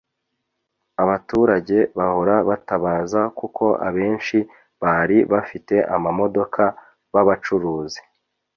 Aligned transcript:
Abaturage 1.03 1.77
bahora 1.97 2.35
batabaza 2.49 3.21
kuko 3.39 3.65
abenshi 3.87 4.37
bari 4.81 5.17
bafite 5.31 5.75
amamodoka 5.95 6.63
b’abacuruzi 7.13 8.01